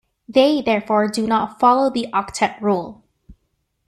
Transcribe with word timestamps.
They 0.27 0.63
therefore 0.63 1.09
do 1.09 1.27
not 1.27 1.59
follow 1.59 1.91
the 1.91 2.07
octet 2.11 2.59
rule. 2.59 3.03